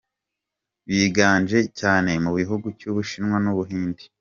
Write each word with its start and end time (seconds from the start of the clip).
biganje 0.87 1.59
cyane 1.79 2.11
mu 2.23 2.31
bihugu 2.37 2.67
cy’ubushinwa 2.79 3.37
n’ubuhinde. 3.43 4.03